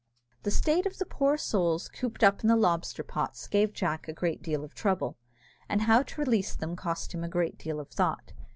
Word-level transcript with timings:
The 0.41 0.49
state 0.49 0.87
of 0.87 0.97
the 0.97 1.05
poor 1.05 1.37
souls 1.37 1.87
cooped 1.87 2.23
up 2.23 2.41
in 2.41 2.47
the 2.47 2.55
lobster 2.55 3.03
pots 3.03 3.45
gave 3.45 3.71
Jack 3.71 4.07
a 4.07 4.13
great 4.13 4.41
deal 4.41 4.63
of 4.63 4.73
trouble, 4.73 5.15
and 5.69 5.83
how 5.83 6.01
to 6.01 6.21
release 6.21 6.55
them 6.55 6.75
cost 6.75 7.13
him 7.13 7.23
a 7.23 7.29
great 7.29 7.59
deal 7.59 7.79
of 7.79 7.89
thought. 7.89 8.33